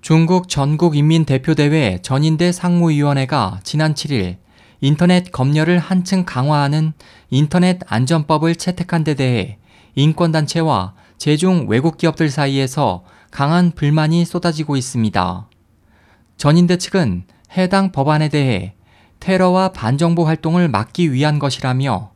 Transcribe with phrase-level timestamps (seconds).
[0.00, 4.38] 중국 전국인민대표대회 전인대 상무위원회가 지난 7일
[4.80, 6.94] 인터넷 검열을 한층 강화하는
[7.28, 9.58] 인터넷 안전법을 채택한 데 대해
[9.96, 15.46] 인권단체와 제중 외국 기업들 사이에서 강한 불만이 쏟아지고 있습니다.
[16.38, 17.24] 전인대 측은
[17.58, 18.72] 해당 법안에 대해
[19.20, 22.10] 테러와 반정부 활동을 막기 위한 것이라며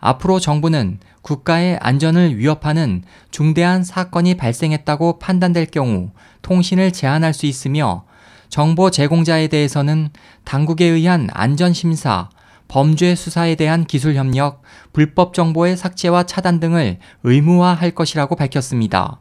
[0.00, 6.10] 앞으로 정부는 국가의 안전을 위협하는 중대한 사건이 발생했다고 판단될 경우
[6.42, 8.04] 통신을 제한할 수 있으며
[8.48, 10.10] 정보 제공자에 대해서는
[10.44, 12.30] 당국에 의한 안전심사,
[12.66, 19.18] 범죄 수사에 대한 기술 협력, 불법 정보의 삭제와 차단 등을 의무화할 것이라고 밝혔습니다.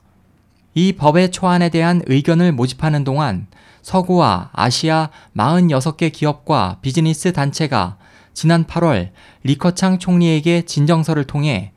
[0.73, 3.47] 이 법의 초안에 대한 의견을 모집하는 동안
[3.81, 7.97] 서구와 아시아 46개 기업과 비즈니스 단체가
[8.41, 9.09] 지난 8월
[9.43, 11.73] 리커창 총리에게 진정서를 통해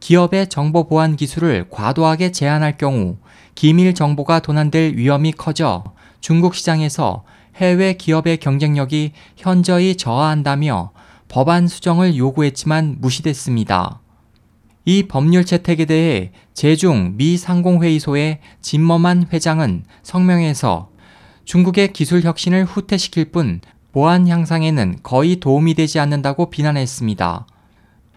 [0.00, 3.18] 기업의 정보 보안 기술을 과도하게 제한할 경우
[3.54, 5.84] 기밀 정보가 도난될 위험이 커져
[6.20, 7.24] 중국 시장에서
[7.56, 10.92] 해외 기업의 경쟁력이 현저히 저하한다며
[11.28, 14.00] 법안 수정을 요구했지만 무시됐습니다.
[14.86, 20.88] 이 법률 채택에 대해 제중 미 상공회의소의 진머만 회장은 성명에서
[21.44, 23.60] 중국의 기술 혁신을 후퇴시킬 뿐
[23.96, 27.46] 보안 향상에는 거의 도움이 되지 않는다고 비난했습니다.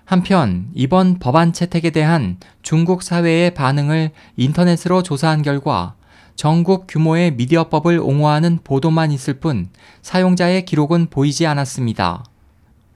[0.04, 5.96] 한편 이번 법안 채택에 대한 중국 사회의 반응을 인터넷으로 조사한 결과
[6.36, 9.70] 전국 규모의 미디어법을 옹호하는 보도만 있을 뿐
[10.02, 12.26] 사용자의 기록은 보이지 않았습니다.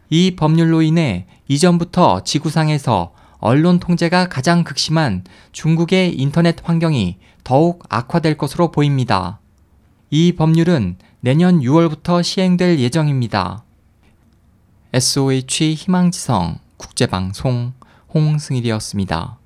[0.09, 8.72] 이 법률로 인해 이전부터 지구상에서 언론 통제가 가장 극심한 중국의 인터넷 환경이 더욱 악화될 것으로
[8.72, 9.40] 보입니다.
[10.16, 13.64] 이 법률은 내년 6월부터 시행될 예정입니다.
[14.94, 17.73] SOH 희망지성 국제방송
[18.14, 19.39] 홍승일이었습니다.